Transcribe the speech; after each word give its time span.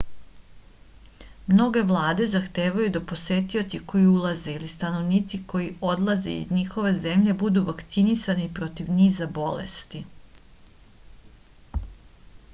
mnoge 1.49 1.81
vlade 1.89 2.25
zahtevaju 2.29 2.93
da 2.95 3.01
posetioci 3.11 3.79
koji 3.91 4.07
ulaze 4.13 4.55
ili 4.59 4.69
stanovnici 4.71 5.39
koji 5.53 5.67
odlaze 5.91 6.33
iz 6.45 6.49
njihove 6.55 6.93
zemlje 7.03 7.35
budu 7.45 7.63
vakcinisani 7.69 8.47
protiv 8.61 8.91
niza 9.01 9.29
bolesti 9.37 10.03